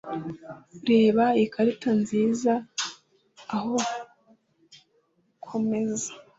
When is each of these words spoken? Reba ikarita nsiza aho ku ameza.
Reba 0.89 1.25
ikarita 1.43 1.89
nsiza 1.99 2.53
aho 3.55 3.75
ku 5.43 5.49
ameza. 5.59 6.11